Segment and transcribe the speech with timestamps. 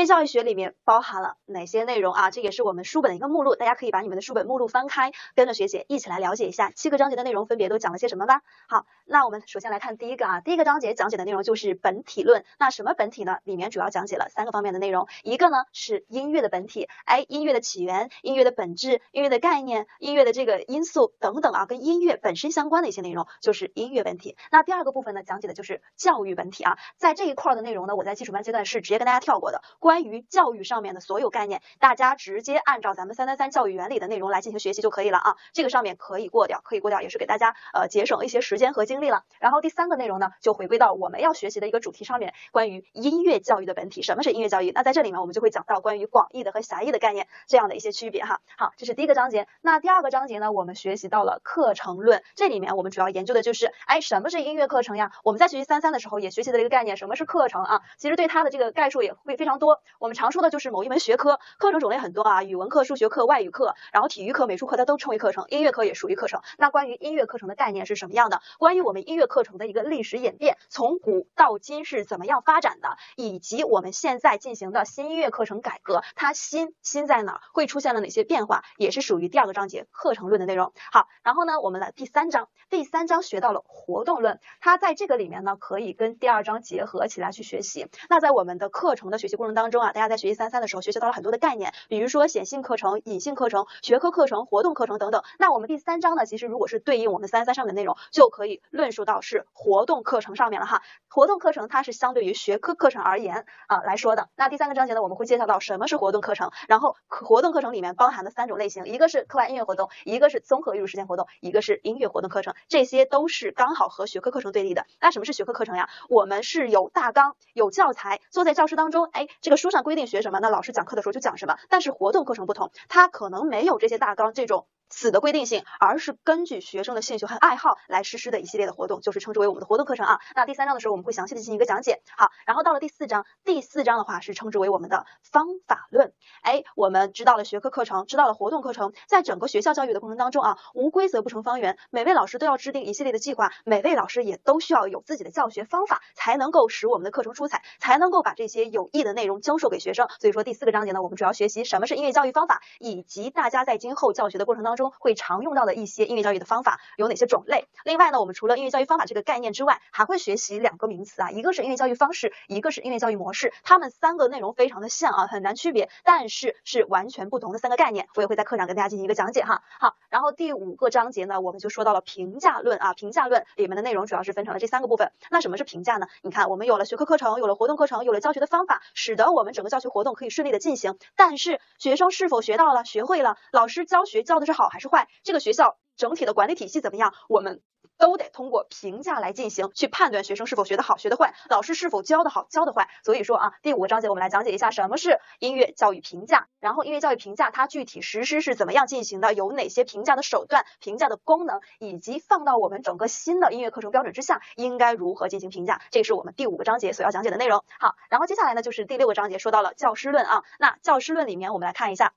[0.00, 2.30] 乐教育学里面包含了哪些内容啊？
[2.30, 8.40] 这也是我们书本的一个目录，大家可以把你们的书本目录翻开，跟着学姐一起来了解一下七个章节的内容分别都讲了些什么吧。
[8.66, 12.44] 好，那我们首先来看第一个啊，第一个章节讲解的内容就是本体论。
[12.58, 13.38] 那什么本体呢？
[13.44, 24.36] 里面主要讲解了三个方面的内容，一个呢是音乐的本体，哎，音乐的起源、音乐的本质、音乐的概念、音乐的这个因素等等啊，跟音乐本身相关的一些内容就是音乐本体。
[24.50, 29.60] 那第二个部分呢，讲解的就是教育本体啊，在这一块儿的内容呢，我在基础班阶段是直接跟大家跳过的。
[29.90, 35.36] 关于教育上面的所有概念，大家直接按照咱们三三三教育原理的内容来进行学习就可以了啊。
[35.52, 39.24] 这个上面可以过掉，可以过掉，也是给大家呃节省一些时间和精力了。
[39.40, 44.00] 然后第三个内容呢，就回归到我们要学习的一个主题上面，关于音乐教育的本体。
[44.02, 44.70] 什么是音乐教育？
[44.70, 48.38] 那在这里面我们就会讲到关于广义的和狭义的概念这样的一些区别哈。
[48.56, 49.48] 好，这是第一个章节。
[49.60, 55.10] 那第二个章节呢，我们学习到了课程论，这里面我们主要研究的就是哎什么是音乐课程呀？
[55.24, 57.82] 我们在学习三三的时候也学习的一个概念，什么是课程啊？
[57.98, 59.79] 其实对它的这个概述也会非常多。
[59.98, 65.44] 我们常说的就是某一门学科，课程种类很多啊，语文课、数学课、外语课，然后体育课、美术课，它都称为课程。
[65.48, 66.42] 音乐课也属于课程。
[66.58, 68.40] 那关于音乐课程的概念是什么样的？
[68.58, 77.40] 关于我们音乐课程的一个历史演变，从古到今是怎么样发展的，以及我们现在进行的新音乐课程改革，它新新在哪？
[77.52, 78.64] 会出现了哪些变化？
[78.76, 80.72] 也是属于第二个章节课程论的内容。
[80.92, 87.88] 好，然后呢，我们来第三章，第三章学到了活动论，它在这个里面呢，可以跟第二章结合起来去学习。
[88.08, 95.22] 那在我们的课程的学习过程当中中啊，大家在学习三三的时候学习到了很多的概念，比如说显性课程、隐性课程、学科课程、活动课程等等。
[95.38, 100.82] 那我们第三章呢，其实如果是对应我们三三上面的内容，就可以论述到是活动课程上面了哈。
[101.08, 104.28] 活动课程它是相对于学科课程而言啊来说的。
[104.36, 114.86] 那第三个章节呢，我们会介绍到什么是活动课程，然后活动课程里面包含的三种类型，一个是课外音乐活动，一个是综合艺术实践活动，一个是音乐活动课程，这些都是刚好和学科课程对立的。
[115.00, 115.88] 那什么是学科课程呀？
[116.08, 121.58] 我们是有大纲、有教材，坐在教室当中，哎，这个书上规定学什么，那老师讲课的时候就讲什么。
[121.68, 124.66] 但是活动课程不同，它可能没有这些大纲这种。
[124.90, 130.20] 死的规定性，而是根据学生的兴趣和爱好来实施的一系列的活动，就是称之为我们的活动课程啊。
[130.34, 132.02] 那第三章的时候，我们会详细的进行一个讲解。
[132.16, 136.12] 好，然后到了第四章，第四章的话是称之为我们的方法论。
[136.42, 150.08] 哎，我们知道了学科课程，知道了活动课程，在整个学校教育的过程当中啊，无规则不成方圆，每位老师都要制定一系列的计划，每位老师也都需要有自己的教学方法，才能够使我们的课程出彩，才能够把这些有益的内容教授给学生。
[150.20, 155.60] 所以说第四个章节呢，我们主要学习什么是音乐教育方法，以及大家在今后教学的过程当中中会常用到。
[155.60, 157.68] 的一些音乐教育的方法有哪些种类？
[157.84, 163.52] 另外呢，我们除了音乐教育方法这个概念之外，还会学习两个名词啊，一个是音乐教育方式，一个是音乐教育模式。
[163.62, 168.08] 它们三个内容非常的像啊，很难区别，但是是完全不同的三个概念。
[168.14, 169.62] 我也会在课上跟大家进行一个讲解哈。
[169.78, 175.12] 好，然后第五个章节呢，我们就说到了评价论啊，评价论里面的内容主要是分成了这三个部分。
[175.30, 176.06] 那什么是评价呢？
[176.22, 180.96] 你看，我们有了学科课程，有了活动课程，有了教学的方法，使得我们整个教学活动可以顺利的进行。
[181.16, 183.36] 但是学生是否学到了、学会了？
[183.52, 185.08] 老师教学教的是好还是坏？
[185.22, 185.76] 这个学校。
[185.96, 187.12] 整体的管理体系怎么样？
[187.28, 187.60] 我们
[187.98, 192.88] 都得通过评价来进行去判断学生是否学得好、学得坏，老师是否教得好、教得坏。
[193.04, 207.62] 所以说啊，第五个章节我们来讲解一下什么是音乐教育评价，然后音乐教育评价它具体实施是怎么样进行的，有哪些评价的手段、评价的功能，以及放到我们整个新的音乐课程标准之下应该如何进行评价，这是我们第五个章节所要讲解的内容。
[207.78, 212.14] 好，然后接下来呢就是第六个章节说到了教师论啊，那教师论里面我们来看一下。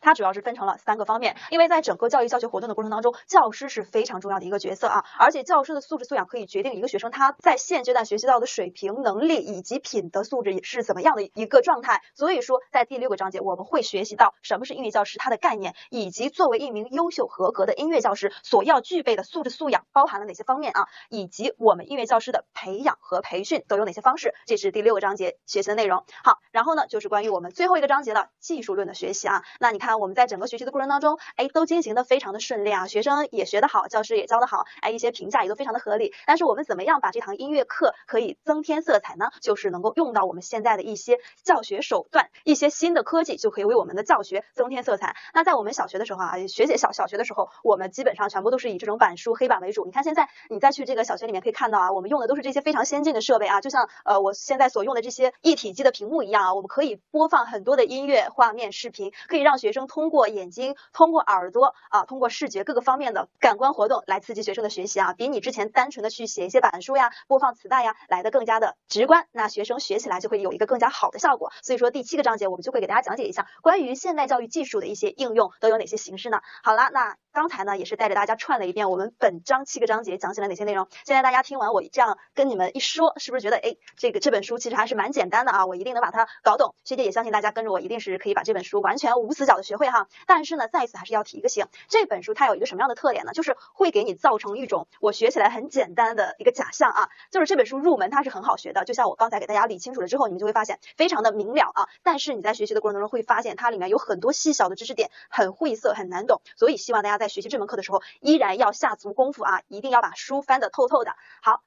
[0.00, 12.02] 它主要是分成了三个方面，因为在整个教育教学活动的过程当中，教师是非常重要的一个角色啊，而且教师的素质素养可以决定一个学生他在现阶段学习到的水平、能力以及品德素质是怎么样的一个状态。
[12.14, 26.04] 所以说，在第六个章节我们会学习到什么是音乐教师，它的概念，以及作为一名优秀合格的音乐教师所要具备的素质素养包含了哪些方面啊，以及我们音乐教师的培养和培训都有哪些方式，这是第六个章节学习的内容。
[26.24, 36.14] 好，然后呢就是关于我们最后一个章节的技术论的学习啊，那你看我们在整个学习的过程当中，哎，都进行的非常的顺利啊，学生也学得好，教师也教得好，哎，一些评价也都非常的合理。
[36.24, 39.28] 但是我们怎么样把这堂音乐课可以增添色彩呢？
[39.42, 45.14] 就是能够用到我们现在的一些教学手段，一些新的科技就可以为我们的教学增添色彩。
[45.34, 49.84] 那在我们小学的时候啊，学姐小小学的时候，我们基本上全部都是以这种板书黑板为主。
[49.84, 71.50] 你看现在你再去这个小学里面可以看到啊，我们用的都是这些非常先进的设备啊，就像呃我现在所用的这些一体机的屏幕一样啊，我们可以播放很多的音乐、画面、视频，可以让学学生通过眼睛、通过耳朵啊、通过视觉各个方面的感官活动来刺激学生的学习啊，比你之前单纯的去写一些板书呀、播放磁带呀来的更加的直观，那学生学起来就会有一个更加好的效果。
[71.62, 76.42] 所以说第七个章节我们就会给大家讲解一下关于现代教育技术的一些应用都有哪些形式呢？
[76.62, 80.86] 好了，那刚才呢也是带着大家串了一遍我们本章七个章节讲解了哪些内容。
[81.04, 85.66] 现在大家听完我这样跟你们一说，是不是觉得哎，这个这本书其实还是蛮简单的啊？
[85.66, 86.76] 我一定能把它搞懂。
[86.84, 90.08] 学姐也相信大家跟着我一定是可以把这本书完全无死角的学会哈。
[90.26, 93.32] 但是呢，再一次还是要提一个醒，这本书它有一个什么样的特点呢？
[93.32, 97.08] 就是会给你造成一种我学起来很简单的一个假象啊。
[97.30, 101.88] 就是这本书入门它是很好学的，就像我刚才给大家理清楚了之后，你们就会发现非常的明了啊。
[102.02, 106.40] 但是你在学习的过程当中会发现它里面有很多细小的知识点，很晦涩，很难懂。
[106.56, 111.14] 所以希望大家在学习这门课的时候，依然要下足功夫啊，一定要把书翻得透透的。
[111.42, 111.62] 好，